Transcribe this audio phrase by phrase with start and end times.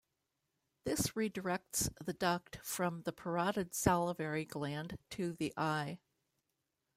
[0.83, 5.99] This redirects the duct from the parotid salivary gland to the eye.